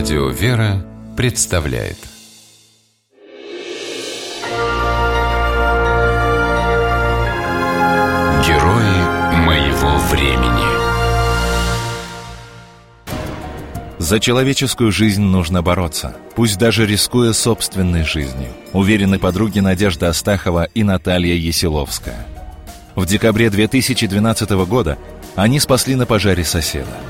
Радио 0.00 0.28
«Вера» 0.30 0.82
представляет. 1.14 1.98
Герои 8.46 9.36
моего 9.44 9.98
времени. 10.10 10.70
За 13.98 14.18
человеческую 14.18 14.90
жизнь 14.90 15.20
нужно 15.20 15.60
бороться, 15.60 16.16
пусть 16.34 16.56
даже 16.56 16.86
рискуя 16.86 17.34
собственной 17.34 18.04
жизнью, 18.04 18.48
уверены 18.72 19.18
подруги 19.18 19.60
Надежда 19.60 20.08
Астахова 20.08 20.64
и 20.64 20.82
Наталья 20.82 21.34
Есиловская. 21.34 22.26
В 22.94 23.04
декабре 23.04 23.50
2012 23.50 24.50
года 24.66 24.96
они 25.36 25.60
спасли 25.60 25.94
на 25.94 26.06
пожаре 26.06 26.44
соседа– 26.44 26.88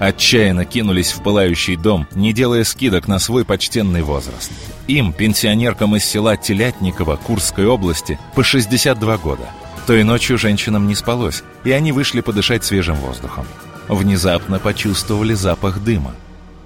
отчаянно 0.00 0.64
кинулись 0.64 1.12
в 1.12 1.22
пылающий 1.22 1.76
дом, 1.76 2.08
не 2.16 2.32
делая 2.32 2.64
скидок 2.64 3.06
на 3.06 3.20
свой 3.20 3.44
почтенный 3.44 4.02
возраст. 4.02 4.50
Им, 4.88 5.12
пенсионеркам 5.12 5.94
из 5.94 6.04
села 6.04 6.36
Телятниково 6.36 7.16
Курской 7.16 7.66
области, 7.66 8.18
по 8.34 8.42
62 8.42 9.18
года. 9.18 9.44
Той 9.86 10.02
ночью 10.02 10.38
женщинам 10.38 10.88
не 10.88 10.94
спалось, 10.94 11.44
и 11.64 11.70
они 11.70 11.92
вышли 11.92 12.22
подышать 12.22 12.64
свежим 12.64 12.96
воздухом. 12.96 13.46
Внезапно 13.88 14.58
почувствовали 14.58 15.34
запах 15.34 15.80
дыма. 15.80 16.14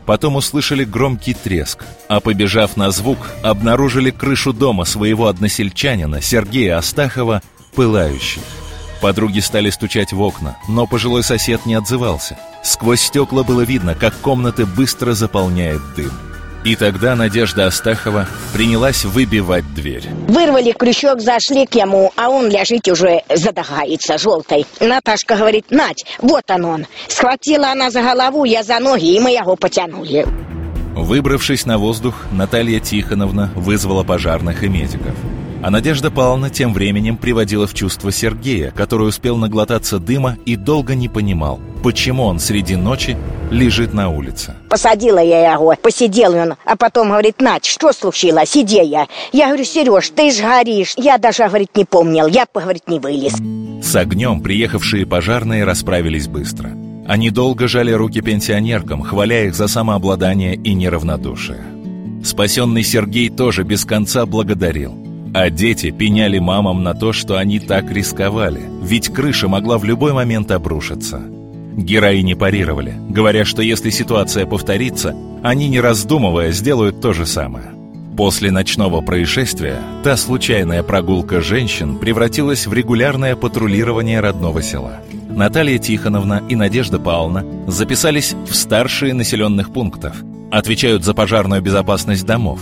Потом 0.06 0.37
услышали 0.37 0.84
громкий 0.84 1.34
треск, 1.34 1.84
а 2.09 2.20
побежав 2.20 2.76
на 2.76 2.90
звук, 2.90 3.18
обнаружили 3.42 4.10
крышу 4.10 4.52
дома 4.52 4.84
своего 4.84 5.26
односельчанина 5.26 6.20
Сергея 6.20 6.78
Астахова 6.78 7.42
пылающей. 7.74 8.42
Подруги 9.01 9.40
стали 9.40 9.70
стучать 9.70 10.12
в 10.12 10.20
окна, 10.20 10.56
но 10.68 10.87
пожилой 10.87 11.23
сосед 11.24 11.66
не 11.66 11.74
отзывался. 11.74 12.38
Сквозь 12.64 13.02
стекла 13.02 13.45
было 13.45 13.60
видно, 13.60 13.95
как 13.95 14.14
комнаты 14.14 14.64
быстро 14.64 15.12
заполняет 15.12 15.82
дым. 15.95 16.10
И 16.65 16.76
тогда 16.76 17.15
Надежда 17.15 17.66
Астахова 17.66 18.26
принялась 18.54 19.04
выбивать 19.04 19.74
дверь. 19.74 20.09
Вырвали 20.29 20.73
крючок, 20.73 21.20
зашли 21.20 21.66
к 21.66 21.74
ему, 21.74 22.10
а 22.16 22.30
он 22.30 22.48
лежит 22.48 22.88
уже 22.88 23.20
задыхается 23.29 24.16
желтой. 24.16 24.65
Наташка 24.80 25.37
говорит, 25.37 25.66
Надь, 25.70 26.07
вот 26.23 26.51
он 26.51 26.65
он. 26.65 26.87
Схватила 27.09 27.68
она 27.70 27.90
за 27.90 28.01
голову, 28.01 28.45
я 28.45 28.62
за 28.62 28.80
ноги, 28.80 29.15
и 29.15 29.20
мы 29.20 29.32
его 29.32 29.57
потянули. 29.57 30.26
Выбравшись 30.95 31.66
на 31.66 31.76
воздух, 31.76 32.15
Наталья 32.32 32.80
Тихоновна 32.80 33.51
вызвала 33.54 34.04
пожарных 34.04 34.62
и 34.62 34.68
медиков. 34.68 35.15
А 35.65 35.70
Надежда 35.70 36.10
Павловна 36.10 36.51
тем 36.51 36.74
временем 36.74 37.16
приводила 37.16 37.66
в 37.66 37.73
чувство 37.73 38.12
Сергея, 38.12 38.70
который 38.70 39.09
успел 39.09 39.38
наглотаться 39.38 39.98
дыма 39.98 40.37
и 40.45 40.57
долго 40.57 40.95
не 40.95 41.09
понимал, 41.09 41.59
почему 41.82 42.24
он 42.24 42.38
среди 42.38 42.76
ночи 42.76 43.16
лежит 43.51 43.95
на 43.95 44.10
улице. 44.10 44.57
Посадила 44.68 45.20
я 45.20 45.54
его, 45.54 45.74
посидел 45.80 46.35
он, 46.35 46.57
а 46.66 46.76
потом 46.76 47.09
говорит, 47.09 47.40
Надь, 47.40 47.65
что 47.65 47.95
случилось, 47.95 48.54
иди 48.54 48.82
я. 48.82 49.07
Я 49.32 49.46
говорю, 49.46 49.65
Сереж, 49.65 50.10
ты 50.10 50.32
ж 50.32 50.42
горишь. 50.42 50.92
Я 50.98 51.16
даже, 51.16 51.46
говорит, 51.46 51.70
не 51.74 51.87
помнил, 51.87 52.26
я, 52.26 52.46
говорит, 52.54 52.87
не 52.87 52.98
вылез. 52.98 53.32
С 53.82 53.96
огнем 53.96 54.42
приехавшие 54.42 55.07
пожарные 55.07 55.65
расправились 55.65 56.29
быстро. 56.29 56.73
Они 57.09 57.30
долго 57.30 57.68
жали 57.68 57.90
руки 57.90 58.20
пенсионеркам, 58.20 59.01
хваля 59.01 59.46
их 59.46 59.54
за 59.54 59.68
самообладание 59.68 60.57
и 60.57 60.74
неравнодушие. 60.74 61.65
Спасенный 62.23 62.82
Сергей 62.82 63.30
тоже 63.30 63.62
без 63.62 63.87
конца 63.87 64.26
благодарил. 64.26 65.03
А 65.34 65.50
дети 65.50 65.91
пеняли 65.91 66.38
мамам 66.38 66.84
на 66.84 66.94
то, 66.94 67.12
что 67.12 67.37
они 67.37 67.59
так 67.59 67.91
рисковали, 67.91 68.62
ведь 68.82 69.09
крыша 69.09 69.49
могла 69.49 69.78
в 69.78 69.84
любой 69.84 70.12
момент 70.12 70.53
обрушиться. 70.53 71.21
Героини 71.76 72.34
парировали, 72.34 72.94
говоря, 73.09 73.44
что 73.44 73.60
если 73.60 73.91
ситуация 73.91 74.47
повторится, 74.47 75.12
они, 75.43 75.69
не 75.69 75.81
раздумывая, 75.81 76.53
сделают 76.53 77.00
то 77.00 77.12
же 77.12 77.26
самое. 77.26 77.72
После 78.16 78.53
ночного 78.53 79.00
происшествия 79.00 79.81
та 80.04 80.16
случайная 80.16 80.84
прогулка 80.84 81.41
женщин 81.41 81.98
превратилась 81.98 82.69
в 82.69 82.72
регулярное 82.72 83.34
патрулирование 83.34 84.20
родного 84.20 84.62
села. 84.62 85.00
Наталья 85.28 85.78
Тихоновна 85.78 86.44
и 86.48 86.54
Надежда 86.54 87.00
Павловна 87.00 87.44
записались 87.66 88.37
в 88.48 88.54
старшие 88.54 89.14
населенных 89.14 89.72
пунктов, 89.72 90.14
отвечают 90.53 91.03
за 91.03 91.12
пожарную 91.12 91.60
безопасность 91.60 92.25
домов, 92.25 92.60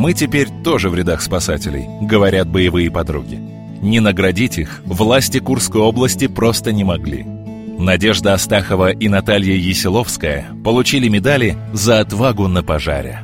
мы 0.00 0.14
теперь 0.14 0.48
тоже 0.64 0.88
в 0.88 0.94
рядах 0.94 1.20
спасателей, 1.20 1.86
говорят 2.00 2.48
боевые 2.48 2.90
подруги. 2.90 3.36
Не 3.82 4.00
наградить 4.00 4.56
их 4.56 4.80
власти 4.86 5.40
Курской 5.40 5.82
области 5.82 6.26
просто 6.26 6.72
не 6.72 6.84
могли. 6.84 7.22
Надежда 7.22 8.32
Астахова 8.32 8.92
и 8.92 9.08
Наталья 9.08 9.54
Есиловская 9.54 10.46
получили 10.64 11.08
медали 11.08 11.58
за 11.74 12.00
отвагу 12.00 12.48
на 12.48 12.62
пожаре. 12.62 13.20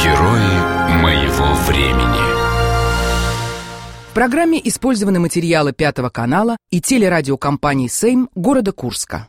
Герои 0.00 1.00
моего 1.02 1.54
времени 1.66 2.29
в 4.10 4.12
программе 4.12 4.60
использованы 4.68 5.20
материалы 5.20 5.72
Пятого 5.72 6.08
канала 6.08 6.56
и 6.70 6.80
телерадиокомпании 6.80 7.86
«Сейм» 7.86 8.28
города 8.34 8.72
Курска. 8.72 9.28